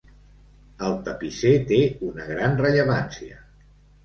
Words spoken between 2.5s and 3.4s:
rellevància.